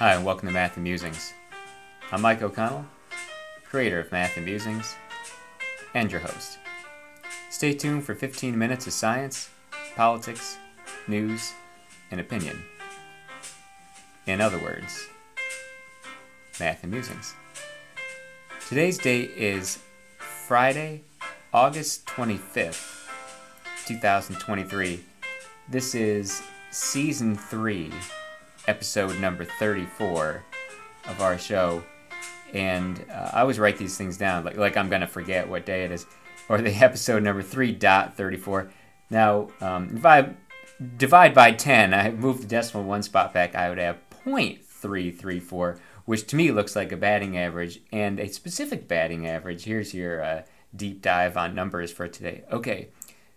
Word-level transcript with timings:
Hi, 0.00 0.14
and 0.14 0.24
welcome 0.24 0.48
to 0.48 0.52
Math 0.52 0.74
and 0.74 0.82
Musings. 0.82 1.32
I'm 2.10 2.20
Mike 2.20 2.42
O'Connell, 2.42 2.84
creator 3.64 4.00
of 4.00 4.10
Math 4.10 4.36
and 4.36 4.44
Musings, 4.44 4.96
and 5.94 6.10
your 6.10 6.20
host. 6.20 6.58
Stay 7.48 7.74
tuned 7.74 8.02
for 8.02 8.16
15 8.16 8.58
minutes 8.58 8.88
of 8.88 8.92
science, 8.92 9.50
politics, 9.94 10.58
news, 11.06 11.52
and 12.10 12.20
opinion. 12.20 12.64
In 14.26 14.40
other 14.40 14.58
words, 14.58 15.06
Math 16.58 16.82
and 16.82 16.90
Musings. 16.90 17.32
Today's 18.68 18.98
date 18.98 19.30
is 19.36 19.78
Friday, 20.18 21.02
August 21.52 22.04
25th, 22.06 23.06
2023. 23.86 25.04
This 25.68 25.94
is 25.94 26.42
season 26.72 27.36
3 27.36 27.92
episode 28.66 29.18
number 29.20 29.44
34 29.44 30.42
of 31.06 31.20
our 31.20 31.38
show. 31.38 31.82
And 32.52 33.04
uh, 33.10 33.30
I 33.32 33.40
always 33.40 33.58
write 33.58 33.78
these 33.78 33.96
things 33.96 34.16
down, 34.16 34.44
like, 34.44 34.56
like 34.56 34.76
I'm 34.76 34.88
going 34.88 35.00
to 35.00 35.06
forget 35.06 35.48
what 35.48 35.66
day 35.66 35.84
it 35.84 35.90
is, 35.90 36.06
or 36.48 36.60
the 36.60 36.72
episode 36.84 37.22
number 37.22 37.42
3.34. 37.42 38.70
Now, 39.10 39.48
um, 39.60 39.96
if 39.96 40.06
I 40.06 40.34
divide 40.96 41.34
by 41.34 41.52
10, 41.52 41.92
I 41.92 42.10
move 42.10 42.40
the 42.40 42.46
decimal 42.46 42.84
one 42.84 43.02
spot 43.02 43.32
back, 43.34 43.54
I 43.54 43.68
would 43.68 43.78
have 43.78 43.98
0.334, 44.24 45.78
which 46.04 46.26
to 46.28 46.36
me 46.36 46.50
looks 46.52 46.76
like 46.76 46.92
a 46.92 46.96
batting 46.96 47.36
average 47.36 47.80
and 47.92 48.18
a 48.18 48.28
specific 48.28 48.88
batting 48.88 49.26
average. 49.26 49.64
Here's 49.64 49.94
your 49.94 50.22
uh, 50.22 50.42
deep 50.74 51.02
dive 51.02 51.36
on 51.36 51.54
numbers 51.54 51.92
for 51.92 52.08
today. 52.08 52.44
Okay, 52.50 52.88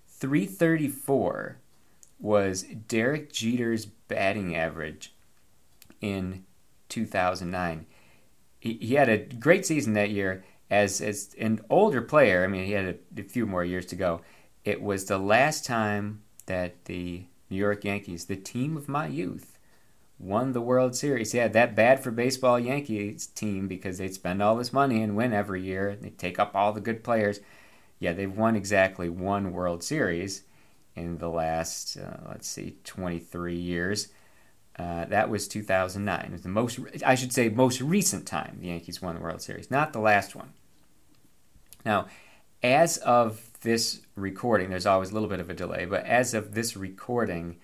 334 0.08 1.58
was 2.20 2.64
Derek 2.64 3.32
Jeter's 3.32 3.86
batting 3.86 4.56
average 4.56 5.14
in 6.02 6.46
2009. 6.90 7.86
He, 8.60 8.74
he 8.74 8.96
had 8.96 9.10
a 9.10 9.18
great 9.18 9.66
season 9.66 9.94
that 9.94 10.10
year 10.10 10.44
as, 10.70 11.02
as 11.02 11.36
an 11.40 11.62
older 11.70 12.02
player. 12.02 12.44
I 12.44 12.48
mean, 12.48 12.66
he 12.66 12.72
had 12.72 12.86
a, 13.18 13.22
a 13.22 13.24
few 13.24 13.46
more 13.46 13.64
years 13.64 13.86
to 13.88 13.96
go. 13.96 14.22
It 14.64 14.82
was 14.82 15.06
the 15.06 15.18
last 15.18 15.66
time 15.66 16.24
that 16.46 16.86
the 16.86 17.26
New 17.50 17.58
York 17.58 17.84
Yankees, 17.84 18.26
the 18.26 18.36
team 18.36 18.76
of 18.76 18.90
my 18.90 19.08
youth, 19.08 19.58
won 20.20 20.52
the 20.52 20.62
World 20.62 20.96
Series. 20.96 21.34
Yeah, 21.34 21.48
that 21.50 21.76
bad 21.76 22.04
for 22.04 22.12
baseball 22.12 22.60
Yankees 22.60 23.28
team 23.28 23.68
because 23.68 23.98
they'd 23.98 24.14
spend 24.14 24.42
all 24.42 24.56
this 24.56 24.74
money 24.74 25.02
and 25.02 25.16
win 25.16 25.34
every 25.34 25.62
year. 25.62 25.96
They 25.96 26.10
take 26.10 26.40
up 26.40 26.56
all 26.56 26.74
the 26.74 26.82
good 26.82 27.04
players. 27.04 27.40
Yeah, 28.00 28.14
they've 28.14 28.36
won 28.36 28.56
exactly 28.56 29.10
one 29.10 29.52
World 29.52 29.84
Series 29.84 30.44
in 30.96 31.20
the 31.20 31.30
last, 31.30 31.98
uh, 31.98 32.18
let's 32.30 32.48
see, 32.48 32.78
23 32.84 33.56
years. 33.56 34.10
Uh, 34.78 35.06
that 35.06 35.30
was 35.30 35.48
2009. 35.48 36.26
It 36.26 36.32
was 36.32 36.42
the 36.42 36.50
most, 36.50 36.80
I 37.06 37.16
should 37.16 37.34
say, 37.34 37.50
most 37.50 37.82
recent 37.82 38.28
time 38.28 38.58
the 38.62 38.68
Yankees 38.68 39.02
won 39.02 39.16
the 39.16 39.22
World 39.22 39.42
Series, 39.42 39.72
not 39.72 39.92
the 39.92 40.00
last 40.00 40.36
one. 40.36 40.54
Now, 41.84 42.08
as 42.62 42.98
of 42.98 43.42
this 43.62 44.02
recording, 44.16 44.70
there's 44.70 44.86
always 44.86 45.12
a 45.12 45.14
little 45.14 45.30
bit 45.30 45.40
of 45.40 45.50
a 45.50 45.54
delay, 45.54 45.86
but 45.86 46.06
as 46.06 46.34
of 46.34 46.54
this 46.54 46.78
recording, 46.78 47.58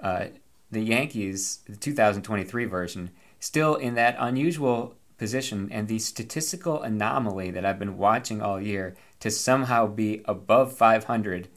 uh, 0.00 0.26
the 0.70 0.82
Yankees, 0.82 1.60
the 1.68 1.76
2023 1.76 2.64
version, 2.66 3.10
still 3.38 3.74
in 3.74 3.94
that 3.94 4.16
unusual 4.18 4.96
position 5.16 5.68
and 5.70 5.88
the 5.88 5.98
statistical 5.98 6.82
anomaly 6.82 7.50
that 7.50 7.64
I've 7.64 7.78
been 7.78 7.98
watching 7.98 8.40
all 8.40 8.60
year 8.60 8.96
to 9.20 9.30
somehow 9.30 9.86
be 9.86 10.22
above 10.24 10.72
500, 10.72 11.48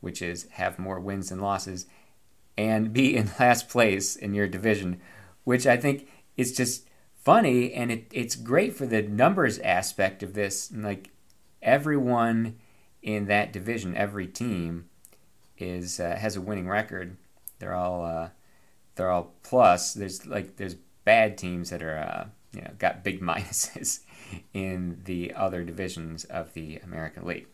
which 0.00 0.20
is 0.20 0.46
have 0.52 0.78
more 0.78 1.00
wins 1.00 1.30
than 1.30 1.40
losses, 1.40 1.86
and 2.58 2.92
be 2.92 3.16
in 3.16 3.30
last 3.40 3.70
place 3.70 4.16
in 4.16 4.34
your 4.34 4.48
division, 4.48 5.00
which 5.44 5.66
I 5.66 5.78
think 5.78 6.08
is 6.36 6.54
just 6.54 6.86
funny 7.14 7.72
and 7.72 7.90
it, 7.90 8.06
it's 8.12 8.34
great 8.34 8.74
for 8.74 8.84
the 8.84 9.02
numbers 9.02 9.58
aspect 9.60 10.22
of 10.22 10.34
this. 10.34 10.70
Like 10.74 11.10
everyone 11.62 12.58
in 13.00 13.26
that 13.26 13.52
division, 13.52 13.96
every 13.96 14.26
team 14.26 14.86
is 15.56 16.00
uh, 16.00 16.16
has 16.16 16.36
a 16.36 16.40
winning 16.40 16.68
record. 16.68 17.16
They're 17.60 17.74
all 17.74 18.04
uh, 18.04 18.30
they're 18.96 19.10
all 19.10 19.34
plus. 19.42 19.94
There's 19.94 20.26
like 20.26 20.56
there's 20.56 20.74
bad 21.04 21.38
teams 21.38 21.70
that 21.70 21.82
are 21.82 21.98
uh, 21.98 22.26
you 22.52 22.62
know 22.62 22.70
got 22.78 23.04
big 23.04 23.20
minuses 23.22 24.00
in 24.52 25.00
the 25.04 25.32
other 25.34 25.62
divisions 25.62 26.24
of 26.24 26.54
the 26.54 26.78
American 26.78 27.24
League. 27.24 27.46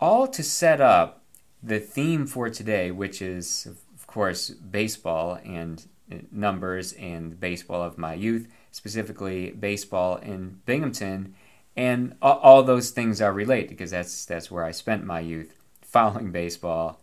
All 0.00 0.26
to 0.26 0.42
set 0.42 0.80
up 0.80 1.22
the 1.62 1.78
theme 1.78 2.26
for 2.26 2.50
today, 2.50 2.90
which 2.90 3.22
is 3.22 3.68
course, 4.12 4.50
baseball 4.50 5.38
and 5.44 5.86
uh, 6.10 6.16
numbers 6.30 6.92
and 6.92 7.38
baseball 7.40 7.82
of 7.82 7.98
my 7.98 8.14
youth, 8.14 8.48
specifically 8.70 9.50
baseball 9.50 10.16
in 10.16 10.60
Binghamton, 10.66 11.34
and 11.76 12.14
all, 12.20 12.38
all 12.38 12.62
those 12.62 12.90
things 12.90 13.20
are 13.20 13.32
related 13.32 13.70
because 13.70 13.90
that's 13.90 14.24
that's 14.24 14.50
where 14.50 14.64
I 14.64 14.70
spent 14.70 15.04
my 15.04 15.20
youth 15.20 15.54
following 15.80 16.30
baseball 16.30 17.00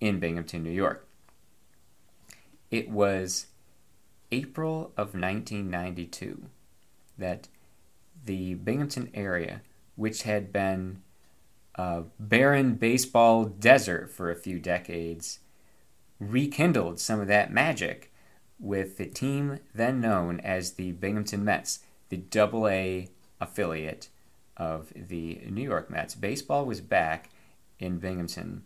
in 0.00 0.20
Binghamton, 0.20 0.62
New 0.62 0.70
York. 0.70 1.06
It 2.70 2.90
was 2.90 3.46
April 4.30 4.92
of 4.96 5.14
1992 5.14 6.44
that 7.16 7.48
the 8.24 8.54
Binghamton 8.54 9.10
area, 9.14 9.62
which 9.96 10.22
had 10.22 10.52
been 10.52 11.02
a 11.74 12.02
barren 12.18 12.74
baseball 12.74 13.44
desert 13.44 14.10
for 14.10 14.30
a 14.30 14.36
few 14.36 14.58
decades, 14.58 15.40
rekindled 16.20 16.98
some 16.98 17.20
of 17.20 17.28
that 17.28 17.52
magic 17.52 18.12
with 18.58 18.96
the 18.96 19.06
team 19.06 19.60
then 19.74 20.00
known 20.00 20.40
as 20.40 20.72
the 20.72 20.92
Binghamton 20.92 21.44
Mets, 21.44 21.80
the 22.08 22.16
double 22.16 22.66
A 22.68 23.08
affiliate 23.40 24.08
of 24.56 24.92
the 24.94 25.40
New 25.48 25.62
York 25.62 25.90
Mets. 25.90 26.14
Baseball 26.14 26.64
was 26.64 26.80
back 26.80 27.30
in 27.78 27.98
Binghamton 27.98 28.64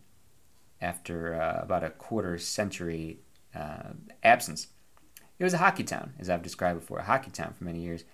after 0.80 1.40
uh, 1.40 1.62
about 1.62 1.84
a 1.84 1.90
quarter 1.90 2.38
century 2.38 3.20
uh, 3.54 3.92
absence. 4.22 4.68
It 5.38 5.44
was 5.44 5.54
a 5.54 5.58
hockey 5.58 5.84
town, 5.84 6.14
as 6.18 6.30
I've 6.30 6.42
described 6.42 6.80
before, 6.80 6.98
a 6.98 7.04
hockey 7.04 7.30
town 7.30 7.52
for 7.56 7.64
many 7.64 7.80
years. 7.80 8.04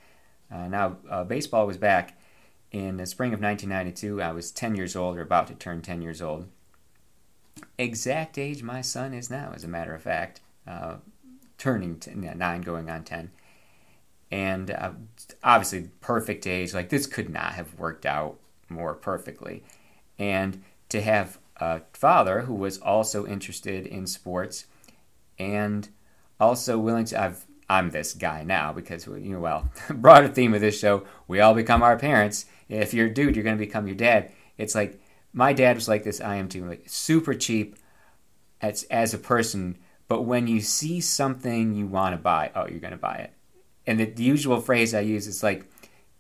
Uh, 0.50 0.66
now, 0.66 0.96
uh, 1.08 1.24
baseball 1.24 1.66
was 1.66 1.76
back 1.76 2.18
in 2.72 2.96
the 2.96 3.06
spring 3.06 3.32
of 3.32 3.40
1992. 3.40 4.20
I 4.20 4.32
was 4.32 4.50
10 4.50 4.74
years 4.74 4.96
old, 4.96 5.16
or 5.16 5.22
about 5.22 5.46
to 5.48 5.54
turn 5.54 5.82
10 5.82 6.02
years 6.02 6.20
old 6.20 6.48
exact 7.78 8.38
age 8.38 8.62
my 8.62 8.80
son 8.80 9.14
is 9.14 9.30
now, 9.30 9.52
as 9.54 9.64
a 9.64 9.68
matter 9.68 9.94
of 9.94 10.02
fact, 10.02 10.40
uh, 10.66 10.96
turning 11.56 12.00
nine, 12.14 12.62
going 12.62 12.88
on 12.88 13.04
10. 13.04 13.30
And 14.30 14.70
uh, 14.70 14.92
obviously, 15.42 15.90
perfect 16.00 16.46
age. 16.46 16.74
Like, 16.74 16.90
this 16.90 17.06
could 17.06 17.30
not 17.30 17.54
have 17.54 17.78
worked 17.78 18.06
out 18.06 18.38
more 18.68 18.94
perfectly. 18.94 19.62
And 20.18 20.62
to 20.90 21.00
have 21.00 21.38
a 21.56 21.82
father 21.92 22.42
who 22.42 22.54
was 22.54 22.78
also 22.78 23.26
interested 23.26 23.86
in 23.86 24.06
sports 24.06 24.66
and 25.38 25.88
also 26.40 26.78
willing 26.78 27.04
to. 27.06 27.22
I've, 27.22 27.44
I'm 27.70 27.90
this 27.90 28.14
guy 28.14 28.44
now 28.44 28.72
because, 28.72 29.06
you 29.06 29.32
know, 29.32 29.40
well, 29.40 29.70
broader 29.90 30.28
theme 30.28 30.54
of 30.54 30.60
this 30.60 30.78
show, 30.78 31.04
we 31.26 31.40
all 31.40 31.54
become 31.54 31.82
our 31.82 31.98
parents. 31.98 32.46
If 32.68 32.94
you're 32.94 33.06
a 33.06 33.12
dude, 33.14 33.36
you're 33.36 33.44
going 33.44 33.58
to 33.58 33.64
become 33.64 33.86
your 33.86 33.96
dad. 33.96 34.30
It's 34.56 34.74
like 34.74 35.00
my 35.32 35.52
dad 35.52 35.76
was 35.76 35.88
like 35.88 36.04
this. 36.04 36.20
I 36.20 36.36
am 36.36 36.48
too. 36.48 36.64
Like 36.64 36.84
super 36.86 37.34
cheap 37.34 37.76
as 38.60 38.84
as 38.84 39.14
a 39.14 39.18
person, 39.18 39.78
but 40.08 40.22
when 40.22 40.46
you 40.46 40.60
see 40.60 41.00
something 41.00 41.74
you 41.74 41.86
want 41.86 42.14
to 42.14 42.18
buy, 42.18 42.50
oh, 42.54 42.66
you're 42.66 42.80
going 42.80 42.92
to 42.92 42.96
buy 42.96 43.16
it. 43.16 43.32
And 43.86 44.00
the, 44.00 44.04
the 44.06 44.22
usual 44.22 44.60
phrase 44.60 44.94
I 44.94 45.00
use 45.00 45.26
is 45.26 45.42
like, 45.42 45.64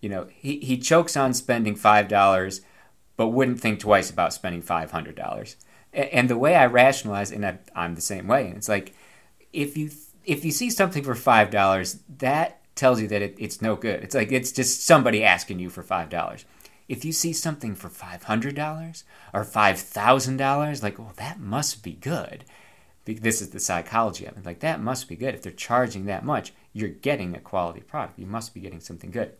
you 0.00 0.08
know, 0.08 0.28
he 0.30 0.58
he 0.60 0.78
chokes 0.78 1.16
on 1.16 1.34
spending 1.34 1.74
five 1.74 2.08
dollars, 2.08 2.60
but 3.16 3.28
wouldn't 3.28 3.60
think 3.60 3.80
twice 3.80 4.10
about 4.10 4.32
spending 4.32 4.62
five 4.62 4.90
hundred 4.90 5.16
dollars. 5.16 5.56
And, 5.92 6.08
and 6.10 6.30
the 6.30 6.38
way 6.38 6.54
I 6.54 6.66
rationalize, 6.66 7.30
and 7.30 7.44
I, 7.44 7.58
I'm 7.74 7.94
the 7.94 8.00
same 8.00 8.26
way. 8.26 8.52
It's 8.54 8.68
like 8.68 8.94
if 9.52 9.76
you 9.76 9.90
if 10.24 10.44
you 10.44 10.50
see 10.50 10.70
something 10.70 11.02
for 11.02 11.14
five 11.14 11.50
dollars, 11.50 12.00
that 12.18 12.60
tells 12.74 13.00
you 13.00 13.08
that 13.08 13.22
it, 13.22 13.34
it's 13.38 13.60
no 13.60 13.74
good. 13.74 14.04
It's 14.04 14.14
like 14.14 14.30
it's 14.30 14.52
just 14.52 14.86
somebody 14.86 15.24
asking 15.24 15.58
you 15.58 15.70
for 15.70 15.82
five 15.82 16.10
dollars 16.10 16.44
if 16.88 17.04
you 17.04 17.12
see 17.12 17.32
something 17.32 17.74
for 17.74 17.90
$500 17.90 19.02
or 19.34 19.44
$5,000, 19.44 20.82
like, 20.82 20.98
well, 20.98 21.12
that 21.16 21.38
must 21.38 21.82
be 21.82 21.92
good. 21.92 22.44
This 23.04 23.40
is 23.40 23.50
the 23.50 23.60
psychology 23.60 24.26
of 24.26 24.36
it. 24.36 24.46
Like, 24.46 24.60
that 24.60 24.80
must 24.80 25.08
be 25.08 25.16
good. 25.16 25.34
If 25.34 25.42
they're 25.42 25.52
charging 25.52 26.06
that 26.06 26.24
much, 26.24 26.52
you're 26.72 26.88
getting 26.88 27.34
a 27.34 27.40
quality 27.40 27.80
product. 27.80 28.18
You 28.18 28.26
must 28.26 28.54
be 28.54 28.60
getting 28.60 28.80
something 28.80 29.10
good. 29.10 29.32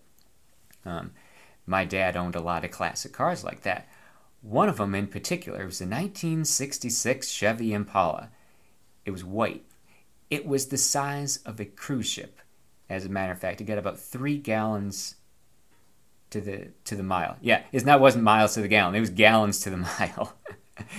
Um, 0.85 1.13
my 1.67 1.85
dad 1.85 2.17
owned 2.17 2.35
a 2.35 2.41
lot 2.41 2.65
of 2.65 2.71
classic 2.71 3.13
cars 3.13 3.45
like 3.45 3.63
that. 3.63 3.89
One 4.41 4.69
of 4.69 4.77
them 4.77 4.95
in 4.95 5.07
particular 5.07 5.65
was 5.67 5.81
a 5.81 5.85
1966 5.85 7.29
Chevy 7.29 7.73
Impala. 7.73 8.31
It 9.05 9.11
was 9.11 9.25
white. 9.25 9.65
It 10.31 10.47
was 10.47 10.67
the 10.67 10.79
size 10.79 11.39
of 11.45 11.61
a 11.61 11.65
cruise 11.65 12.09
ship. 12.09 12.39
As 12.89 13.05
a 13.05 13.11
matter 13.11 13.33
of 13.33 13.39
fact, 13.39 13.61
it 13.61 13.65
got 13.65 13.79
about 13.79 13.99
three 13.99 14.39
gallons 14.39 15.17
to 16.31 16.41
the 16.41 16.69
to 16.85 16.95
the 16.95 17.03
mile. 17.03 17.37
Yeah, 17.41 17.63
it's 17.73 17.85
not 17.85 18.01
wasn't 18.01 18.25
miles 18.25 18.55
to 18.55 18.61
the 18.61 18.69
gallon. 18.69 18.95
It 18.95 19.01
was 19.01 19.11
gallons 19.11 19.61
to 19.61 19.71
the 19.71 19.77
mile. 19.99 20.35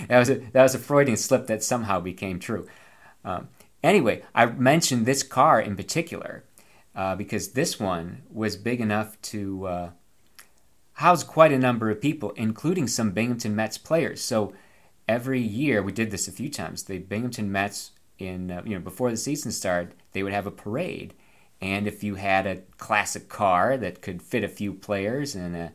that 0.07 0.19
was 0.19 0.29
a 0.29 0.35
that 0.35 0.63
was 0.63 0.75
a 0.75 0.79
Freudian 0.79 1.17
slip 1.17 1.47
that 1.47 1.63
somehow 1.63 1.99
became 1.99 2.39
true. 2.39 2.67
Um, 3.23 3.49
anyway, 3.83 4.23
I 4.33 4.45
mentioned 4.47 5.05
this 5.05 5.23
car 5.23 5.59
in 5.59 5.75
particular 5.75 6.43
uh, 6.95 7.15
because 7.15 7.51
this 7.51 7.79
one 7.79 8.23
was 8.29 8.55
big 8.57 8.81
enough 8.81 9.19
to 9.21 9.67
uh, 9.67 9.89
house 10.93 11.23
quite 11.23 11.51
a 11.51 11.59
number 11.59 11.89
of 11.89 12.01
people, 12.01 12.31
including 12.35 12.87
some 12.87 13.11
Binghamton 13.11 13.55
Mets 13.55 13.77
players. 13.77 14.21
So 14.21 14.53
every 15.07 15.39
year, 15.39 15.81
we 15.81 15.91
did 15.91 16.11
this 16.11 16.27
a 16.27 16.31
few 16.31 16.49
times. 16.49 16.83
The 16.83 16.97
Binghamton 16.97 17.51
Mets, 17.51 17.91
in 18.17 18.51
uh, 18.51 18.61
you 18.65 18.75
know, 18.75 18.81
before 18.81 19.09
the 19.09 19.17
season 19.17 19.51
started, 19.51 19.93
they 20.11 20.23
would 20.23 20.33
have 20.33 20.45
a 20.45 20.51
parade, 20.51 21.13
and 21.61 21.87
if 21.87 22.03
you 22.03 22.15
had 22.15 22.47
a 22.47 22.61
classic 22.77 23.27
car 23.27 23.77
that 23.77 24.01
could 24.01 24.21
fit 24.21 24.43
a 24.43 24.47
few 24.47 24.73
players 24.73 25.35
and 25.35 25.55
a, 25.55 25.71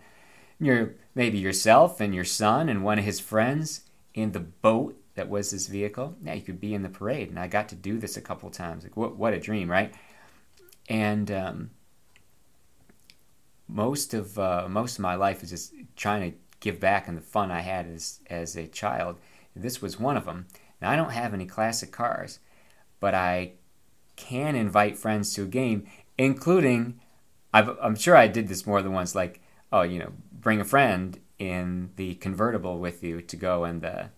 your 0.58 0.94
maybe 1.14 1.38
yourself 1.38 2.00
and 2.00 2.14
your 2.14 2.24
son 2.24 2.68
and 2.68 2.82
one 2.82 2.98
of 2.98 3.04
his 3.04 3.20
friends 3.20 3.82
in 4.14 4.32
the 4.32 4.40
boat 4.40 4.98
that 5.14 5.28
was 5.28 5.50
this 5.50 5.66
vehicle, 5.66 6.16
yeah, 6.22 6.34
you 6.34 6.42
could 6.42 6.60
be 6.60 6.74
in 6.74 6.82
the 6.82 6.88
parade. 6.88 7.28
And 7.28 7.38
I 7.38 7.46
got 7.48 7.68
to 7.68 7.74
do 7.74 7.98
this 7.98 8.16
a 8.16 8.22
couple 8.22 8.50
times. 8.50 8.82
Like 8.82 8.96
what 8.96 9.16
what 9.16 9.34
a 9.34 9.40
dream, 9.40 9.70
right? 9.70 9.94
And 10.88 11.30
um, 11.30 11.70
most 13.68 14.14
of 14.14 14.38
uh, 14.38 14.66
most 14.68 14.98
of 14.98 15.02
my 15.02 15.14
life 15.16 15.42
is 15.42 15.50
just 15.50 15.74
trying 15.96 16.30
to 16.30 16.36
give 16.60 16.80
back 16.80 17.08
and 17.08 17.16
the 17.16 17.22
fun 17.22 17.50
I 17.50 17.60
had 17.60 17.86
as 17.86 18.20
as 18.28 18.56
a 18.56 18.66
child. 18.66 19.18
This 19.54 19.82
was 19.82 20.00
one 20.00 20.16
of 20.16 20.24
them. 20.24 20.46
Now 20.80 20.90
I 20.90 20.96
don't 20.96 21.12
have 21.12 21.34
any 21.34 21.46
classic 21.46 21.92
cars, 21.92 22.38
but 23.00 23.14
I 23.14 23.52
can 24.16 24.54
invite 24.54 24.98
friends 24.98 25.34
to 25.34 25.44
a 25.44 25.46
game, 25.46 25.86
including 26.18 27.00
i 27.52 27.60
am 27.82 27.94
sure 27.94 28.16
I 28.16 28.26
did 28.26 28.48
this 28.48 28.66
more 28.66 28.82
than 28.82 28.92
once. 28.92 29.14
Like 29.14 29.40
oh, 29.72 29.82
you 29.82 29.98
know, 29.98 30.12
bring 30.32 30.60
a 30.60 30.64
friend 30.64 31.18
in 31.38 31.90
the 31.96 32.14
convertible 32.16 32.78
with 32.78 33.02
you 33.02 33.20
to 33.20 33.36
go 33.36 33.64
in 33.64 33.80
the 33.80 34.10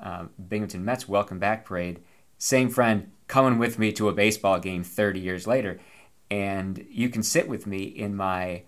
uh, 0.00 0.26
Binghamton 0.48 0.84
Mets 0.84 1.08
welcome 1.08 1.38
back 1.38 1.64
parade. 1.64 2.00
Same 2.38 2.68
friend 2.70 3.10
coming 3.26 3.58
with 3.58 3.78
me 3.78 3.90
to 3.92 4.08
a 4.08 4.12
baseball 4.12 4.60
game 4.60 4.84
30 4.84 5.18
years 5.18 5.46
later 5.46 5.80
and 6.30 6.86
you 6.90 7.08
can 7.08 7.22
sit 7.22 7.48
with 7.48 7.66
me 7.66 7.82
in 7.82 8.14
my 8.14 8.62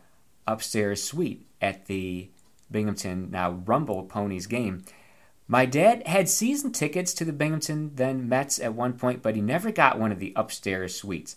upstairs 0.47 1.03
suite 1.03 1.47
at 1.61 1.87
the 1.87 2.31
Binghamton 2.71 3.31
now 3.31 3.51
Rumble 3.51 4.05
Ponies 4.05 4.47
game. 4.47 4.83
My 5.51 5.67
dad 5.67 6.07
had 6.07 6.29
season 6.29 6.71
tickets 6.71 7.13
to 7.15 7.25
the 7.25 7.33
Binghamton 7.33 7.91
then 7.97 8.29
Mets 8.29 8.61
at 8.61 8.73
one 8.73 8.93
point, 8.93 9.21
but 9.21 9.35
he 9.35 9.43
never 9.43 9.73
got 9.73 9.99
one 9.99 10.13
of 10.13 10.21
the 10.21 10.33
upstairs 10.37 10.95
suites. 10.95 11.35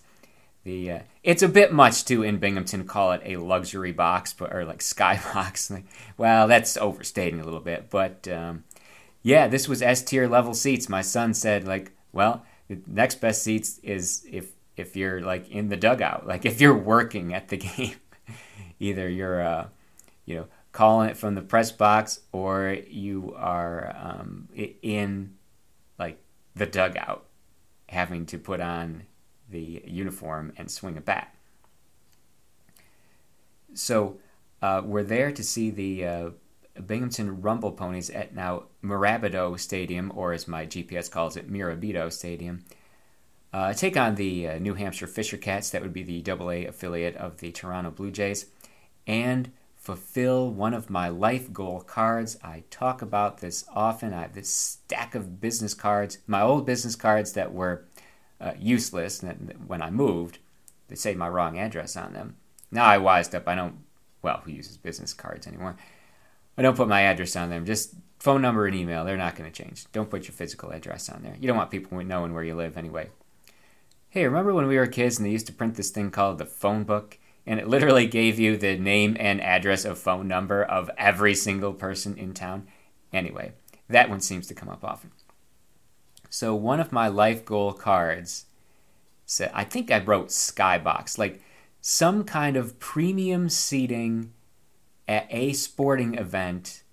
The 0.64 0.92
uh, 0.92 1.00
it's 1.24 1.42
a 1.42 1.48
bit 1.48 1.74
much 1.74 2.06
to 2.06 2.22
in 2.22 2.38
Binghamton 2.38 2.86
call 2.86 3.14
it 3.14 3.24
a 3.26 3.38
luxury 3.38 3.92
box, 3.92 4.32
but 4.32 4.54
or 4.54 4.66
like 4.66 4.80
skybox. 4.82 5.72
Like, 5.72 5.86
well, 6.16 6.48
that's 6.48 6.78
overstating 6.78 7.40
a 7.40 7.44
little 7.44 7.60
bit, 7.60 7.90
but 7.90 8.28
um, 8.28 8.66
yeah, 9.24 9.48
this 9.48 9.68
was 9.68 9.82
S 9.82 10.04
tier 10.04 10.28
level 10.28 10.54
seats. 10.54 10.88
My 10.88 11.02
son 11.02 11.34
said 11.34 11.68
like, 11.68 11.92
well, 12.12 12.46
the 12.68 12.78
next 12.86 13.20
best 13.20 13.42
seats 13.42 13.80
is 13.82 14.28
if 14.30 14.52
if 14.78 14.96
you're 14.96 15.22
like 15.22 15.50
in 15.50 15.70
the 15.70 15.76
dugout, 15.76 16.28
like 16.28 16.46
if 16.46 16.62
you're 16.62 16.78
working 16.78 17.34
at 17.34 17.48
the 17.48 17.58
game, 17.78 17.96
either 18.80 19.10
you're 19.10 19.42
uh, 19.42 19.68
you 20.26 20.36
know 20.36 20.46
calling 20.74 21.08
it 21.08 21.16
from 21.16 21.36
the 21.36 21.42
press 21.42 21.72
box 21.72 22.20
or 22.34 22.76
you 22.90 23.34
are 23.38 23.96
um, 23.98 24.50
in 24.82 25.36
like 25.98 26.18
the 26.56 26.66
dugout, 26.66 27.26
having 27.88 28.26
to 28.26 28.38
put 28.38 28.60
on 28.60 29.04
the 29.50 29.84
uniform 29.86 30.52
and 30.58 30.70
swing 30.70 30.98
a 30.98 31.02
bat. 31.02 31.34
So 33.76 34.18
uh, 34.62 34.82
we're 34.84 35.04
there 35.04 35.32
to 35.32 35.44
see 35.44 35.70
the 35.70 36.06
uh, 36.06 36.30
Binghamton 36.86 37.42
Rumble 37.42 37.72
Ponies 37.72 38.10
at 38.10 38.34
now 38.34 38.64
Mirabito 38.84 39.60
Stadium, 39.60 40.12
or 40.16 40.34
as 40.34 40.48
my 40.48 40.66
GPS 40.66 41.10
calls 41.10 41.38
it, 41.38 41.52
Mirabito 41.52 42.12
Stadium. 42.12 42.66
Uh, 43.52 43.74
take 43.74 43.96
on 43.96 44.16
the 44.16 44.48
uh, 44.48 44.58
New 44.58 44.74
Hampshire 44.74 45.06
Fisher 45.06 45.38
Cats, 45.38 45.70
that 45.70 45.84
would 45.84 45.94
be 45.94 46.02
the 46.02 46.32
AA 46.32 46.68
affiliate 46.68 47.16
of 47.16 47.38
the 47.38 47.52
Toronto 47.52 47.92
Blue 47.92 48.10
Jays, 48.10 48.48
and 49.06 49.52
fulfill 49.84 50.50
one 50.50 50.74
of 50.74 50.90
my 50.90 51.10
life 51.10 51.52
goal 51.52 51.82
cards. 51.82 52.38
I 52.42 52.64
talk 52.70 53.02
about 53.02 53.40
this 53.40 53.66
often. 53.76 54.14
I 54.14 54.22
have 54.22 54.34
this 54.34 54.50
stack 54.50 55.14
of 55.14 55.42
business 55.42 55.74
cards, 55.74 56.20
my 56.26 56.42
old 56.42 56.66
business 56.66 56.96
cards 56.96 57.34
that 57.34 57.54
were 57.54 57.86
uh, 58.40 58.54
useless 58.58 59.22
when 59.68 59.82
I 59.82 59.90
moved. 59.90 60.40
They 60.88 60.96
say 60.96 61.16
my 61.16 61.28
wrong 61.28 61.60
address 61.60 61.98
on 61.98 62.14
them. 62.14 62.38
Now 62.72 62.86
I 62.86 62.98
wised 62.98 63.36
up. 63.36 63.48
I 63.48 63.56
don't, 63.56 63.76
well, 64.22 64.42
who 64.46 64.52
uses 64.52 64.78
business 64.78 65.14
cards 65.14 65.48
anymore? 65.48 65.76
I 66.58 66.62
don't 66.62 66.78
put 66.78 66.88
my 66.88 67.02
address 67.02 67.36
on 67.36 67.50
them. 67.50 67.66
Just 67.66 67.94
phone 68.20 68.42
number 68.42 68.66
and 68.66 68.76
email. 68.76 69.04
They're 69.04 69.18
not 69.18 69.36
going 69.36 69.52
to 69.52 69.64
change. 69.64 69.86
Don't 69.92 70.10
put 70.10 70.28
your 70.28 70.34
physical 70.34 70.72
address 70.72 71.10
on 71.10 71.24
there. 71.24 71.36
You 71.40 71.48
don't 71.48 71.58
want 71.58 71.72
people 71.72 72.02
knowing 72.04 72.34
where 72.34 72.44
you 72.44 72.56
live 72.56 72.78
anyway. 72.78 73.10
Hey, 74.10 74.24
remember 74.24 74.54
when 74.54 74.68
we 74.68 74.78
were 74.78 74.88
kids 74.88 75.18
and 75.18 75.26
they 75.26 75.32
used 75.32 75.48
to 75.48 75.54
print 75.54 75.76
this 75.76 75.90
thing 75.90 76.10
called 76.10 76.38
the 76.38 76.46
phone 76.46 76.84
book? 76.84 77.18
And 77.46 77.60
it 77.60 77.68
literally 77.68 78.08
gave 78.08 78.40
you 78.40 78.56
the 78.56 78.78
name 78.78 79.18
and 79.20 79.42
address 79.42 79.84
of 79.84 80.00
phone 80.00 80.28
number 80.28 80.64
of 80.64 80.90
every 80.98 81.36
single 81.36 81.74
person 81.74 82.18
in 82.18 82.34
town. 82.34 82.68
Anyway, 83.12 83.52
that 83.90 84.10
one 84.10 84.22
seems 84.22 84.48
to 84.48 84.54
come 84.54 84.70
up 84.70 84.84
often. 84.84 85.12
So 86.30 86.56
one 86.56 86.80
of 86.80 86.92
my 86.92 87.10
life 87.10 87.46
goal 87.46 87.74
cards 87.74 88.46
said, 89.26 89.52
I 89.54 89.64
think 89.64 89.92
I 89.92 90.04
wrote 90.04 90.30
Skybox, 90.30 91.18
like 91.18 91.42
some 91.82 92.24
kind 92.24 92.56
of 92.56 92.80
premium 92.80 93.50
seating 93.50 94.34
at 95.08 95.28
a 95.30 95.54
sporting 95.54 96.16
event. 96.16 96.84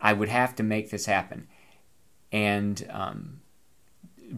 I 0.00 0.12
would 0.12 0.28
have 0.28 0.54
to 0.56 0.62
make 0.62 0.90
this 0.90 1.06
happen. 1.06 1.46
And 2.30 2.86
um, 2.90 3.40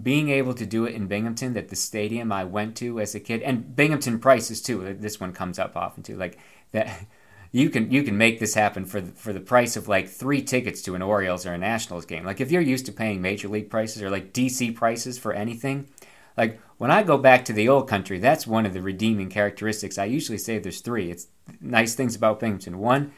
being 0.02 0.28
able 0.30 0.54
to 0.54 0.66
do 0.66 0.84
it 0.84 0.94
in 0.94 1.06
Binghamton, 1.06 1.54
that 1.54 1.68
the 1.68 1.76
stadium 1.76 2.32
I 2.32 2.44
went 2.44 2.76
to 2.76 3.00
as 3.00 3.14
a 3.14 3.20
kid, 3.20 3.42
and 3.42 3.74
Binghamton 3.74 4.18
prices 4.18 4.62
too. 4.62 4.96
This 4.98 5.20
one 5.20 5.32
comes 5.32 5.58
up 5.58 5.76
often 5.76 6.02
too. 6.02 6.16
Like 6.16 6.38
that, 6.72 7.06
you 7.52 7.70
can 7.70 7.90
you 7.90 8.02
can 8.02 8.16
make 8.16 8.38
this 8.38 8.54
happen 8.54 8.84
for 8.84 9.00
the, 9.00 9.12
for 9.12 9.32
the 9.32 9.40
price 9.40 9.76
of 9.76 9.88
like 9.88 10.08
three 10.08 10.42
tickets 10.42 10.82
to 10.82 10.94
an 10.94 11.02
Orioles 11.02 11.46
or 11.46 11.52
a 11.52 11.58
Nationals 11.58 12.06
game. 12.06 12.24
Like 12.24 12.40
if 12.40 12.50
you're 12.50 12.62
used 12.62 12.86
to 12.86 12.92
paying 12.92 13.20
major 13.20 13.48
league 13.48 13.70
prices 13.70 14.02
or 14.02 14.10
like 14.10 14.32
DC 14.32 14.74
prices 14.74 15.18
for 15.18 15.32
anything, 15.32 15.88
like 16.36 16.60
when 16.78 16.90
I 16.90 17.02
go 17.02 17.18
back 17.18 17.44
to 17.46 17.52
the 17.52 17.68
old 17.68 17.88
country, 17.88 18.18
that's 18.18 18.46
one 18.46 18.66
of 18.66 18.72
the 18.72 18.82
redeeming 18.82 19.28
characteristics. 19.28 19.98
I 19.98 20.04
usually 20.04 20.38
say 20.38 20.58
there's 20.58 20.80
three. 20.80 21.10
It's 21.10 21.26
nice 21.60 21.94
things 21.94 22.14
about 22.14 22.40
Binghamton. 22.40 22.78
One, 22.78 23.12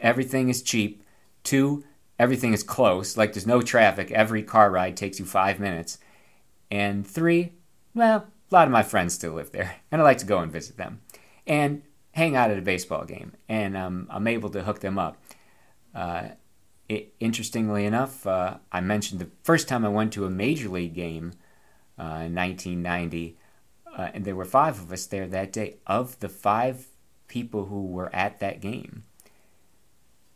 everything 0.00 0.48
is 0.48 0.62
cheap. 0.62 1.02
Two, 1.42 1.84
everything 2.20 2.52
is 2.52 2.62
close, 2.62 3.16
like 3.16 3.32
there's 3.32 3.46
no 3.46 3.62
traffic. 3.62 4.10
Every 4.10 4.42
car 4.42 4.70
ride 4.70 4.94
takes 4.94 5.18
you 5.18 5.24
five 5.24 5.58
minutes. 5.58 5.96
And 6.70 7.06
three, 7.06 7.52
well, 7.94 8.26
a 8.50 8.54
lot 8.54 8.66
of 8.66 8.72
my 8.72 8.82
friends 8.82 9.14
still 9.14 9.32
live 9.32 9.52
there, 9.52 9.76
and 9.90 10.00
I 10.00 10.04
like 10.04 10.18
to 10.18 10.26
go 10.26 10.38
and 10.38 10.52
visit 10.52 10.76
them 10.76 11.00
and 11.46 11.82
hang 12.12 12.36
out 12.36 12.50
at 12.50 12.58
a 12.58 12.62
baseball 12.62 13.04
game. 13.04 13.32
And 13.48 13.76
um, 13.76 14.06
I'm 14.10 14.26
able 14.26 14.50
to 14.50 14.62
hook 14.62 14.80
them 14.80 14.98
up. 14.98 15.16
Uh, 15.94 16.28
it, 16.88 17.14
interestingly 17.20 17.84
enough, 17.84 18.26
uh, 18.26 18.58
I 18.72 18.80
mentioned 18.80 19.20
the 19.20 19.30
first 19.42 19.68
time 19.68 19.84
I 19.84 19.88
went 19.88 20.12
to 20.14 20.26
a 20.26 20.30
major 20.30 20.68
league 20.68 20.94
game 20.94 21.32
uh, 21.98 22.26
in 22.26 22.34
1990, 22.34 23.36
uh, 23.96 24.08
and 24.14 24.24
there 24.24 24.36
were 24.36 24.44
five 24.44 24.78
of 24.78 24.92
us 24.92 25.06
there 25.06 25.26
that 25.28 25.52
day. 25.52 25.76
Of 25.86 26.18
the 26.20 26.28
five 26.28 26.86
people 27.28 27.66
who 27.66 27.86
were 27.86 28.14
at 28.14 28.40
that 28.40 28.60
game, 28.60 29.04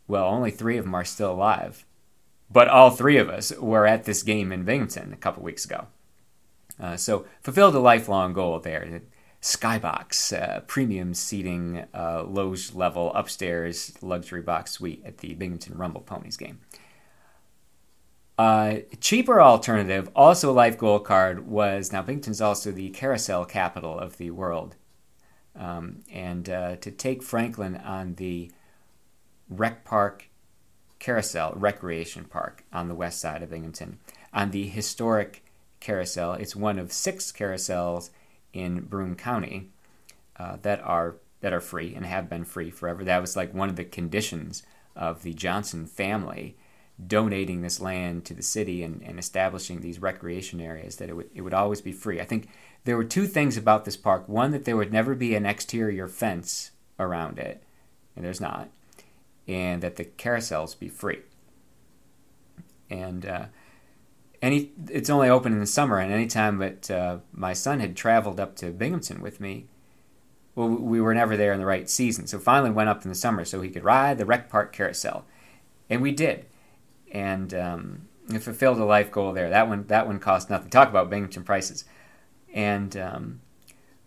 well, 0.07 0.27
only 0.27 0.51
three 0.51 0.77
of 0.77 0.85
them 0.85 0.95
are 0.95 1.05
still 1.05 1.31
alive. 1.31 1.85
But 2.49 2.67
all 2.67 2.91
three 2.91 3.17
of 3.17 3.29
us 3.29 3.51
were 3.57 3.87
at 3.87 4.03
this 4.03 4.23
game 4.23 4.51
in 4.51 4.63
Binghamton 4.63 5.11
a 5.11 5.17
couple 5.17 5.43
weeks 5.43 5.65
ago. 5.65 5.87
Uh, 6.79 6.97
so 6.97 7.25
fulfilled 7.41 7.75
a 7.75 7.79
lifelong 7.79 8.33
goal 8.33 8.59
there. 8.59 9.01
Skybox, 9.41 10.33
uh, 10.33 10.61
premium 10.61 11.13
seating, 11.13 11.85
uh, 11.93 12.23
loge 12.23 12.73
level, 12.73 13.13
upstairs 13.13 13.93
luxury 14.01 14.41
box 14.41 14.71
suite 14.71 15.03
at 15.05 15.19
the 15.19 15.35
Binghamton 15.35 15.77
Rumble 15.77 16.01
Ponies 16.01 16.37
game. 16.37 16.59
Uh, 18.37 18.79
cheaper 18.99 19.41
alternative, 19.41 20.09
also 20.15 20.51
a 20.51 20.53
life 20.53 20.77
goal 20.77 20.99
card, 20.99 21.47
was 21.47 21.93
now 21.93 22.01
Binghamton's 22.01 22.41
also 22.41 22.71
the 22.71 22.89
carousel 22.89 23.45
capital 23.45 23.97
of 23.97 24.17
the 24.17 24.31
world. 24.31 24.75
Um, 25.55 26.03
and 26.11 26.49
uh, 26.49 26.75
to 26.77 26.91
take 26.91 27.23
Franklin 27.23 27.77
on 27.77 28.15
the 28.15 28.51
Rec 29.49 29.85
Park 29.85 30.27
Carousel 30.99 31.53
Recreation 31.55 32.25
Park 32.25 32.65
on 32.73 32.87
the 32.87 32.95
west 32.95 33.21
side 33.21 33.43
of 33.43 33.51
Binghamton. 33.51 33.99
On 34.33 34.51
the 34.51 34.67
historic 34.67 35.44
carousel, 35.85 36.33
it's 36.33 36.55
one 36.55 36.79
of 36.79 36.91
six 36.91 37.31
carousels 37.31 38.09
in 38.53 38.81
Broome 38.81 39.15
County 39.15 39.69
uh, 40.37 40.57
that 40.61 40.81
are 40.81 41.17
that 41.41 41.53
are 41.53 41.61
free 41.61 41.93
and 41.93 42.05
have 42.05 42.29
been 42.29 42.43
free 42.43 42.71
forever. 42.71 43.03
That 43.03 43.21
was 43.21 43.35
like 43.35 43.53
one 43.53 43.69
of 43.69 43.75
the 43.75 43.85
conditions 43.85 44.63
of 44.95 45.21
the 45.21 45.33
Johnson 45.33 45.85
family 45.85 46.57
donating 47.05 47.61
this 47.61 47.79
land 47.79 48.25
to 48.25 48.33
the 48.33 48.41
city 48.41 48.81
and, 48.81 49.01
and 49.03 49.19
establishing 49.19 49.81
these 49.81 49.99
recreation 49.99 50.61
areas 50.61 50.95
that 50.95 51.09
it 51.09 51.13
would, 51.13 51.29
it 51.35 51.41
would 51.41 51.53
always 51.53 51.81
be 51.81 51.91
free. 51.91 52.21
I 52.21 52.25
think 52.25 52.47
there 52.85 52.97
were 52.97 53.03
two 53.03 53.27
things 53.27 53.57
about 53.57 53.85
this 53.85 53.97
park. 53.97 54.27
One, 54.27 54.51
that 54.51 54.65
there 54.65 54.77
would 54.77 54.93
never 54.93 55.13
be 55.13 55.35
an 55.35 55.45
exterior 55.45 56.07
fence 56.07 56.71
around 56.97 57.37
it, 57.37 57.61
and 58.15 58.25
there's 58.25 58.41
not 58.41 58.69
and 59.47 59.81
that 59.81 59.95
the 59.95 60.05
carousels 60.05 60.77
be 60.77 60.89
free. 60.89 61.19
And 62.89 63.25
uh, 63.25 63.45
any, 64.45 64.71
it's 64.89 65.09
only 65.09 65.27
open 65.27 65.53
in 65.53 65.59
the 65.59 65.65
summer, 65.65 65.97
and 65.97 66.13
anytime 66.13 66.59
that 66.59 66.91
uh, 66.91 67.17
my 67.33 67.53
son 67.53 67.79
had 67.79 67.95
traveled 67.95 68.39
up 68.39 68.55
to 68.57 68.69
Binghamton 68.71 69.21
with 69.21 69.39
me, 69.39 69.65
well, 70.53 70.69
we 70.69 71.01
were 71.01 71.15
never 71.15 71.35
there 71.35 71.51
in 71.51 71.59
the 71.59 71.65
right 71.65 71.89
season. 71.89 72.27
So 72.27 72.37
finally 72.39 72.71
went 72.71 72.89
up 72.89 73.03
in 73.03 73.09
the 73.09 73.15
summer 73.15 73.43
so 73.43 73.61
he 73.61 73.69
could 73.69 73.83
ride 73.83 74.17
the 74.17 74.25
rec 74.25 74.49
park 74.49 74.71
carousel, 74.71 75.25
and 75.89 76.01
we 76.01 76.11
did, 76.11 76.45
and 77.11 77.53
um, 77.53 78.07
it 78.29 78.43
fulfilled 78.43 78.77
a 78.77 78.85
life 78.85 79.11
goal 79.11 79.33
there. 79.33 79.49
That 79.49 79.67
one 79.67 79.87
that 79.87 80.07
one 80.07 80.19
cost 80.19 80.49
nothing. 80.49 80.69
Talk 80.69 80.89
about 80.89 81.09
Binghamton 81.09 81.43
prices, 81.43 81.83
and 82.53 82.95
um, 82.95 83.41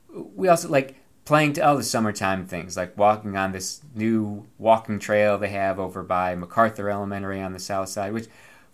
we 0.09 0.49
also 0.49 0.69
like 0.69 0.97
playing 1.25 1.53
to 1.53 1.61
all 1.61 1.77
the 1.77 1.83
summertime 1.83 2.47
things 2.47 2.75
like 2.75 2.97
walking 2.97 3.37
on 3.37 3.53
this 3.53 3.83
new 3.95 4.47
walking 4.57 4.99
trail 4.99 5.37
they 5.37 5.51
have 5.51 5.79
over 5.79 6.03
by 6.03 6.35
MacArthur 6.35 6.89
Elementary 6.89 7.43
on 7.43 7.53
the 7.53 7.59
south 7.59 7.91
side, 7.91 8.15
which 8.15 8.29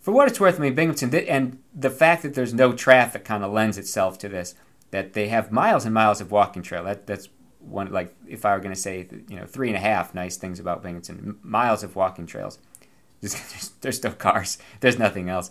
for 0.05 0.11
what 0.11 0.27
it's 0.27 0.39
worth, 0.39 0.59
I 0.59 0.61
mean 0.61 0.75
Binghamton 0.75 1.15
and 1.27 1.57
the 1.73 1.89
fact 1.89 2.21
that 2.21 2.35
there's 2.35 2.53
no 2.53 2.73
traffic 2.73 3.25
kind 3.25 3.43
of 3.43 3.51
lends 3.51 3.79
itself 3.79 4.19
to 4.19 4.29
this. 4.29 4.53
That 4.91 5.13
they 5.13 5.29
have 5.29 5.51
miles 5.51 5.83
and 5.83 5.95
miles 5.95 6.21
of 6.21 6.29
walking 6.29 6.61
trail. 6.61 6.83
That 6.83 7.07
that's 7.07 7.27
one 7.59 7.91
like 7.91 8.13
if 8.27 8.45
I 8.45 8.53
were 8.53 8.59
going 8.59 8.75
to 8.75 8.79
say 8.79 9.07
you 9.27 9.35
know 9.35 9.47
three 9.47 9.67
and 9.67 9.75
a 9.75 9.79
half 9.79 10.13
nice 10.13 10.37
things 10.37 10.59
about 10.59 10.83
Binghamton, 10.83 11.39
miles 11.41 11.81
of 11.81 11.95
walking 11.95 12.27
trails. 12.27 12.59
There's, 13.21 13.71
there's 13.81 14.03
no 14.03 14.11
cars. 14.11 14.59
There's 14.81 14.99
nothing 14.99 15.27
else. 15.27 15.49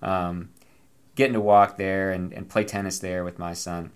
Um, 0.00 0.48
getting 1.14 1.34
to 1.34 1.40
walk 1.40 1.76
there 1.76 2.10
and, 2.10 2.32
and 2.32 2.48
play 2.48 2.64
tennis 2.64 2.98
there 2.98 3.22
with 3.22 3.38
my 3.38 3.52
son. 3.52 3.92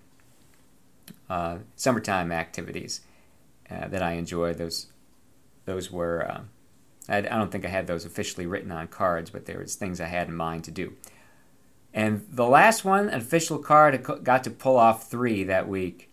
Uh, 1.29 1.57
summertime 1.75 2.31
activities 2.31 3.01
uh, 3.69 3.89
that 3.89 4.01
I 4.01 4.13
enjoy. 4.13 4.53
Those 4.53 4.87
those 5.65 5.91
were 5.91 6.25
uh, 6.31 6.41
I, 7.09 7.17
I, 7.17 7.21
don't 7.21 7.51
think 7.51 7.65
I 7.65 7.69
had 7.69 7.87
those 7.87 8.05
officially 8.05 8.45
written 8.45 8.71
on 8.71 8.87
cards, 8.87 9.29
but 9.29 9.45
there 9.45 9.59
was 9.59 9.75
things 9.75 9.99
I 9.99 10.05
had 10.05 10.27
in 10.27 10.35
mind 10.35 10.63
to 10.65 10.71
do. 10.71 10.93
And 11.93 12.25
the 12.31 12.47
last 12.47 12.85
one, 12.85 13.09
an 13.09 13.21
official 13.21 13.59
card, 13.59 14.05
got 14.23 14.43
to 14.43 14.51
pull 14.51 14.77
off 14.77 15.09
three 15.09 15.43
that 15.43 15.67
week. 15.67 16.11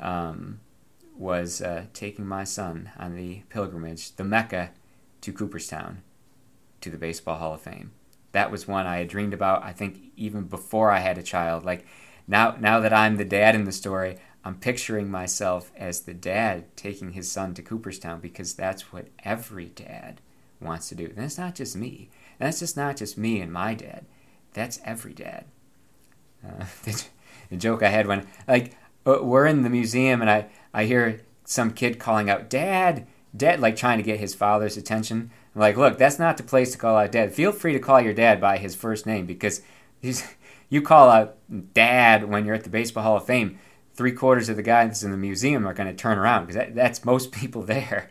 Um, 0.00 0.60
was 1.22 1.60
uh, 1.62 1.84
taking 1.92 2.26
my 2.26 2.44
son 2.44 2.90
on 2.98 3.14
the 3.14 3.42
pilgrimage, 3.48 4.16
the 4.16 4.24
Mecca, 4.24 4.70
to 5.20 5.32
Cooperstown, 5.32 6.02
to 6.80 6.90
the 6.90 6.96
Baseball 6.96 7.38
Hall 7.38 7.54
of 7.54 7.60
Fame. 7.60 7.92
That 8.32 8.50
was 8.50 8.66
one 8.66 8.86
I 8.86 8.98
had 8.98 9.08
dreamed 9.08 9.34
about. 9.34 9.62
I 9.62 9.72
think 9.72 9.98
even 10.16 10.44
before 10.44 10.90
I 10.90 10.98
had 10.98 11.18
a 11.18 11.22
child. 11.22 11.64
Like 11.64 11.86
now, 12.26 12.56
now 12.58 12.80
that 12.80 12.92
I'm 12.92 13.16
the 13.16 13.24
dad 13.24 13.54
in 13.54 13.64
the 13.64 13.72
story, 13.72 14.16
I'm 14.44 14.56
picturing 14.56 15.10
myself 15.10 15.70
as 15.76 16.00
the 16.00 16.14
dad 16.14 16.76
taking 16.76 17.12
his 17.12 17.30
son 17.30 17.54
to 17.54 17.62
Cooperstown 17.62 18.20
because 18.20 18.54
that's 18.54 18.92
what 18.92 19.06
every 19.24 19.66
dad 19.66 20.20
wants 20.60 20.88
to 20.88 20.94
do. 20.94 21.12
And 21.14 21.24
it's 21.24 21.38
not 21.38 21.54
just 21.54 21.76
me. 21.76 22.10
And 22.38 22.48
that's 22.48 22.58
just 22.58 22.76
not 22.76 22.96
just 22.96 23.16
me 23.16 23.40
and 23.40 23.52
my 23.52 23.74
dad. 23.74 24.04
That's 24.52 24.80
every 24.84 25.14
dad. 25.14 25.44
Uh, 26.44 26.64
the, 27.50 27.56
joke 27.56 27.82
I 27.82 27.88
had 27.88 28.06
when, 28.06 28.26
like, 28.48 28.76
uh, 29.06 29.18
we're 29.22 29.46
in 29.46 29.62
the 29.62 29.70
museum 29.70 30.20
and 30.20 30.30
I, 30.30 30.46
I 30.74 30.84
hear 30.84 31.20
some 31.44 31.72
kid 31.72 31.98
calling 31.98 32.30
out, 32.30 32.50
Dad, 32.50 33.06
Dad, 33.36 33.60
like 33.60 33.76
trying 33.76 33.98
to 33.98 34.04
get 34.04 34.20
his 34.20 34.34
father's 34.34 34.76
attention. 34.76 35.30
I'm 35.54 35.60
like, 35.60 35.76
look, 35.76 35.98
that's 35.98 36.18
not 36.18 36.36
the 36.36 36.42
place 36.42 36.72
to 36.72 36.78
call 36.78 36.96
out 36.96 37.12
dad. 37.12 37.34
Feel 37.34 37.52
free 37.52 37.72
to 37.72 37.78
call 37.78 38.00
your 38.00 38.12
dad 38.12 38.40
by 38.40 38.58
his 38.58 38.74
first 38.74 39.06
name 39.06 39.26
because 39.26 39.62
you 40.68 40.82
call 40.82 41.08
out 41.08 41.36
dad 41.74 42.28
when 42.28 42.44
you're 42.44 42.54
at 42.54 42.64
the 42.64 42.70
Baseball 42.70 43.04
Hall 43.04 43.16
of 43.16 43.26
Fame 43.26 43.58
three 43.94 44.12
quarters 44.12 44.48
of 44.48 44.56
the 44.56 44.62
guys 44.62 45.04
in 45.04 45.10
the 45.10 45.16
museum 45.16 45.66
are 45.66 45.74
going 45.74 45.88
to 45.88 45.94
turn 45.94 46.18
around 46.18 46.46
because 46.46 46.56
that, 46.56 46.74
that's 46.74 47.04
most 47.04 47.32
people 47.32 47.62
there. 47.62 48.10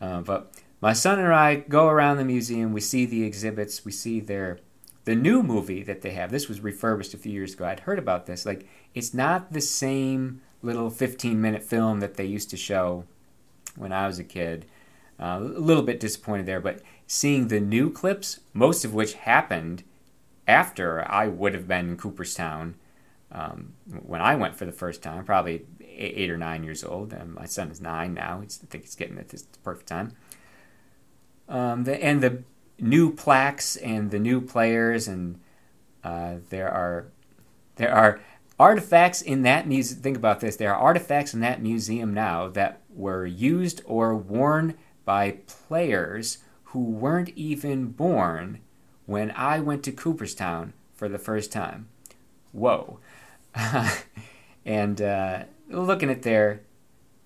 Uh, 0.00 0.20
but 0.20 0.52
my 0.80 0.92
son 0.92 1.18
and 1.18 1.32
I 1.32 1.56
go 1.56 1.88
around 1.88 2.16
the 2.16 2.24
museum. 2.24 2.72
We 2.72 2.80
see 2.80 3.06
the 3.06 3.24
exhibits. 3.24 3.84
We 3.84 3.92
see 3.92 4.20
their 4.20 4.58
the 5.04 5.14
new 5.16 5.42
movie 5.42 5.82
that 5.82 6.02
they 6.02 6.10
have. 6.10 6.30
This 6.30 6.48
was 6.48 6.60
refurbished 6.60 7.14
a 7.14 7.18
few 7.18 7.32
years 7.32 7.54
ago. 7.54 7.64
I'd 7.64 7.80
heard 7.80 7.98
about 7.98 8.26
this. 8.26 8.46
Like 8.46 8.66
it's 8.94 9.14
not 9.14 9.52
the 9.52 9.60
same 9.60 10.40
little 10.62 10.90
15 10.90 11.40
minute 11.40 11.62
film 11.62 12.00
that 12.00 12.14
they 12.14 12.24
used 12.24 12.50
to 12.50 12.56
show 12.56 13.04
when 13.76 13.92
I 13.92 14.06
was 14.06 14.18
a 14.18 14.24
kid. 14.24 14.66
Uh, 15.20 15.38
a 15.40 15.40
little 15.40 15.82
bit 15.82 16.00
disappointed 16.00 16.46
there, 16.46 16.60
but 16.60 16.80
seeing 17.06 17.46
the 17.46 17.60
new 17.60 17.90
clips, 17.90 18.40
most 18.52 18.84
of 18.84 18.92
which 18.92 19.14
happened 19.14 19.84
after 20.48 21.08
I 21.08 21.28
would 21.28 21.54
have 21.54 21.68
been 21.68 21.90
in 21.90 21.96
Cooperstown 21.96 22.74
um, 23.32 23.72
when 24.02 24.20
I 24.20 24.36
went 24.36 24.56
for 24.56 24.66
the 24.66 24.72
first 24.72 25.02
time, 25.02 25.24
probably 25.24 25.64
eight 25.80 26.30
or 26.30 26.36
nine 26.36 26.64
years 26.64 26.84
old. 26.84 27.12
And 27.12 27.34
my 27.34 27.46
son 27.46 27.70
is 27.70 27.80
nine 27.80 28.14
now. 28.14 28.40
He's, 28.40 28.60
I 28.62 28.66
think 28.66 28.84
he's 28.84 28.94
getting 28.94 29.18
at 29.18 29.30
this 29.30 29.42
perfect 29.64 29.88
time. 29.88 30.12
Um, 31.48 31.84
the, 31.84 32.02
and 32.02 32.22
the 32.22 32.42
new 32.78 33.12
plaques 33.12 33.76
and 33.76 34.10
the 34.10 34.18
new 34.18 34.40
players, 34.40 35.08
and 35.08 35.40
uh, 36.04 36.36
there 36.50 36.70
are 36.70 37.08
there 37.76 37.94
are 37.94 38.20
artifacts 38.58 39.22
in 39.22 39.42
that 39.42 39.66
museum. 39.66 40.00
Think 40.02 40.16
about 40.16 40.40
this: 40.40 40.56
there 40.56 40.74
are 40.74 40.80
artifacts 40.80 41.34
in 41.34 41.40
that 41.40 41.62
museum 41.62 42.14
now 42.14 42.48
that 42.48 42.82
were 42.90 43.26
used 43.26 43.82
or 43.86 44.14
worn 44.14 44.74
by 45.04 45.38
players 45.46 46.38
who 46.64 46.80
weren't 46.80 47.30
even 47.30 47.86
born 47.86 48.60
when 49.06 49.30
I 49.32 49.60
went 49.60 49.82
to 49.84 49.92
Cooperstown 49.92 50.72
for 50.94 51.08
the 51.08 51.18
first 51.18 51.52
time. 51.52 51.88
Whoa. 52.52 53.00
and 54.64 55.00
uh, 55.00 55.44
looking 55.68 56.10
at 56.10 56.22
their 56.22 56.62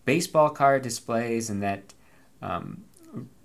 baseball 0.05 0.51
card 0.51 0.83
displays 0.83 1.51
and 1.51 1.63
that 1.63 1.95
um, 2.43 2.85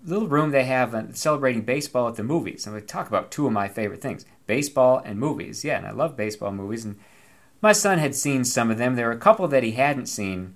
little 0.05 0.27
room 0.27 0.51
they 0.51 0.65
have 0.65 0.95
celebrating 1.15 1.61
baseball 1.61 2.07
at 2.07 2.15
the 2.15 2.23
movies. 2.23 2.65
I'm 2.65 2.73
going 2.73 2.85
talk 2.85 3.07
about 3.07 3.31
two 3.31 3.47
of 3.47 3.53
my 3.53 3.67
favorite 3.67 4.01
things 4.01 4.25
baseball 4.47 5.01
and 5.05 5.19
movies. 5.19 5.63
Yeah, 5.63 5.77
and 5.77 5.88
I 5.88 5.91
love 5.91 6.17
baseball 6.17 6.51
movies. 6.51 6.83
And 6.83 7.00
my 7.61 7.71
son 7.71 8.00
had 8.00 8.15
seen 8.15 8.43
some 8.43 8.71
of 8.71 8.77
them. 8.77 8.95
There 8.95 9.07
were 9.07 9.13
a 9.13 9.17
couple 9.17 9.47
that 9.47 9.63
he 9.63 9.71
hadn't 9.71 10.07
seen 10.07 10.55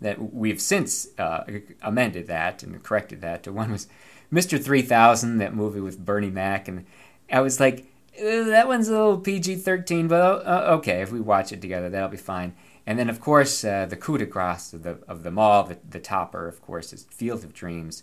that 0.00 0.32
we've 0.32 0.60
since 0.60 1.08
uh, 1.18 1.44
amended 1.82 2.26
that 2.28 2.62
and 2.62 2.82
corrected 2.82 3.20
that. 3.22 3.48
One 3.48 3.72
was 3.72 3.88
Mr. 4.32 4.62
3000, 4.62 5.38
that 5.38 5.54
movie 5.54 5.80
with 5.80 6.04
Bernie 6.04 6.30
Mac. 6.30 6.68
And 6.68 6.86
I 7.32 7.40
was 7.40 7.58
like, 7.58 7.80
uh, 7.80 7.89
that 8.18 8.68
one's 8.68 8.88
a 8.88 8.92
little 8.92 9.18
PG 9.18 9.56
13, 9.56 10.08
but 10.08 10.46
uh, 10.46 10.76
okay, 10.78 11.02
if 11.02 11.12
we 11.12 11.20
watch 11.20 11.52
it 11.52 11.60
together, 11.60 11.88
that'll 11.88 12.08
be 12.08 12.16
fine. 12.16 12.54
And 12.86 12.98
then, 12.98 13.08
of 13.08 13.20
course, 13.20 13.64
uh, 13.64 13.86
the 13.86 13.96
coup 13.96 14.18
de 14.18 14.26
grace 14.26 14.72
of 14.72 14.82
the, 14.82 14.98
of 15.06 15.22
them 15.22 15.38
all, 15.38 15.64
the, 15.64 15.78
the 15.88 16.00
topper, 16.00 16.48
of 16.48 16.60
course, 16.60 16.92
is 16.92 17.04
Field 17.04 17.44
of 17.44 17.52
Dreams. 17.52 18.02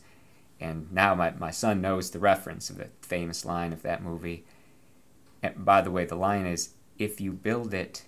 And 0.59 0.91
now 0.91 1.13
my, 1.13 1.31
my 1.31 1.51
son 1.51 1.81
knows 1.81 2.11
the 2.11 2.19
reference 2.19 2.69
of 2.69 2.77
the 2.77 2.89
famous 3.01 3.45
line 3.45 3.73
of 3.73 3.81
that 3.81 4.03
movie. 4.03 4.45
And 5.43 5.65
by 5.65 5.81
the 5.81 5.91
way, 5.91 6.05
the 6.05 6.15
line 6.15 6.45
is 6.45 6.69
If 6.97 7.19
you 7.21 7.31
build 7.31 7.73
it, 7.73 8.05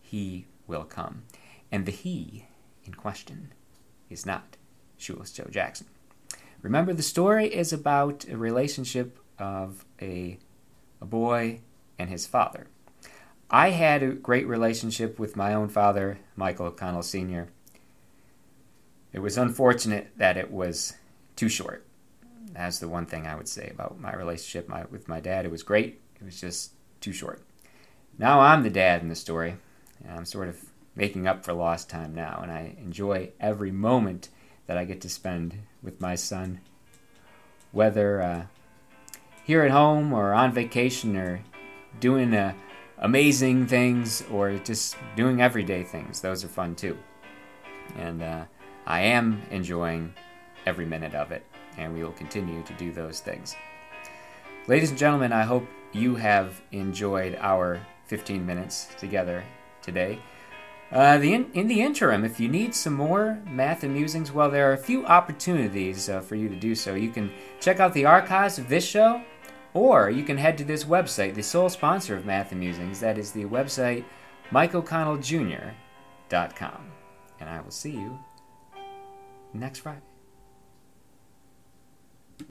he 0.00 0.46
will 0.66 0.84
come. 0.84 1.24
And 1.72 1.84
the 1.84 1.92
he 1.92 2.46
in 2.84 2.94
question 2.94 3.52
is 4.08 4.24
not 4.24 4.56
Shoeless 4.96 5.32
Joe 5.32 5.48
Jackson. 5.50 5.86
Remember, 6.62 6.92
the 6.92 7.02
story 7.02 7.46
is 7.46 7.72
about 7.72 8.26
a 8.28 8.36
relationship 8.36 9.18
of 9.38 9.84
a 10.00 10.38
a 11.00 11.06
boy, 11.06 11.60
and 11.98 12.10
his 12.10 12.26
father. 12.26 12.66
I 13.50 13.70
had 13.70 14.02
a 14.02 14.12
great 14.12 14.46
relationship 14.46 15.18
with 15.18 15.36
my 15.36 15.54
own 15.54 15.68
father, 15.68 16.18
Michael 16.36 16.66
O'Connell 16.66 17.02
Sr. 17.02 17.48
It 19.12 19.18
was 19.18 19.36
unfortunate 19.36 20.12
that 20.16 20.36
it 20.36 20.52
was 20.52 20.94
too 21.34 21.48
short. 21.48 21.84
That's 22.52 22.78
the 22.78 22.88
one 22.88 23.06
thing 23.06 23.26
I 23.26 23.34
would 23.34 23.48
say 23.48 23.68
about 23.72 24.00
my 24.00 24.14
relationship 24.14 24.68
my, 24.68 24.84
with 24.90 25.08
my 25.08 25.20
dad. 25.20 25.44
It 25.44 25.50
was 25.50 25.62
great, 25.62 26.00
it 26.20 26.24
was 26.24 26.40
just 26.40 26.72
too 27.00 27.12
short. 27.12 27.42
Now 28.18 28.40
I'm 28.40 28.62
the 28.62 28.70
dad 28.70 29.02
in 29.02 29.08
the 29.08 29.16
story, 29.16 29.56
and 30.04 30.16
I'm 30.16 30.24
sort 30.24 30.48
of 30.48 30.64
making 30.94 31.26
up 31.26 31.44
for 31.44 31.52
lost 31.52 31.88
time 31.88 32.14
now, 32.14 32.40
and 32.42 32.52
I 32.52 32.76
enjoy 32.78 33.30
every 33.40 33.70
moment 33.70 34.28
that 34.66 34.76
I 34.76 34.84
get 34.84 35.00
to 35.00 35.08
spend 35.08 35.54
with 35.82 36.00
my 36.00 36.14
son, 36.14 36.60
whether 37.72 38.22
uh, 38.22 38.42
here 39.50 39.62
at 39.64 39.70
home 39.72 40.12
or 40.12 40.32
on 40.32 40.52
vacation 40.52 41.16
or 41.16 41.42
doing 41.98 42.32
uh, 42.32 42.54
amazing 42.98 43.66
things 43.66 44.22
or 44.30 44.56
just 44.58 44.94
doing 45.16 45.42
everyday 45.42 45.82
things. 45.82 46.20
Those 46.20 46.44
are 46.44 46.48
fun 46.48 46.76
too. 46.76 46.96
And 47.96 48.22
uh, 48.22 48.44
I 48.86 49.00
am 49.00 49.42
enjoying 49.50 50.14
every 50.66 50.86
minute 50.86 51.16
of 51.16 51.32
it, 51.32 51.44
and 51.76 51.92
we 51.92 52.04
will 52.04 52.12
continue 52.12 52.62
to 52.62 52.72
do 52.74 52.92
those 52.92 53.18
things. 53.18 53.56
Ladies 54.68 54.90
and 54.90 54.98
gentlemen, 55.00 55.32
I 55.32 55.42
hope 55.42 55.66
you 55.90 56.14
have 56.14 56.62
enjoyed 56.70 57.36
our 57.40 57.84
15 58.06 58.46
minutes 58.46 58.86
together 59.00 59.42
today. 59.82 60.20
Uh, 60.92 61.18
the 61.18 61.34
in, 61.34 61.50
in, 61.54 61.66
the 61.66 61.80
interim, 61.80 62.24
if 62.24 62.38
you 62.38 62.48
need 62.48 62.72
some 62.72 62.94
more 62.94 63.42
math 63.50 63.82
and 63.82 63.94
musings, 63.94 64.30
well, 64.30 64.48
there 64.48 64.70
are 64.70 64.74
a 64.74 64.78
few 64.78 65.04
opportunities 65.06 66.08
uh, 66.08 66.20
for 66.20 66.36
you 66.36 66.48
to 66.48 66.56
do 66.56 66.76
so. 66.76 66.94
You 66.94 67.10
can 67.10 67.32
check 67.58 67.80
out 67.80 67.94
the 67.94 68.04
archives 68.04 68.56
of 68.56 68.68
this 68.68 68.86
show, 68.86 69.22
or 69.74 70.10
you 70.10 70.24
can 70.24 70.36
head 70.36 70.58
to 70.58 70.64
this 70.64 70.84
website, 70.84 71.34
the 71.34 71.42
sole 71.42 71.68
sponsor 71.68 72.16
of 72.16 72.26
Math. 72.26 72.50
That 73.00 73.18
is 73.18 73.32
the 73.32 73.44
website 73.44 74.04
MikeO'ConnellJr.com. 74.50 76.92
And 77.40 77.48
I 77.48 77.60
will 77.60 77.70
see 77.70 77.92
you 77.92 78.18
next 79.54 79.78
Friday. 79.80 80.09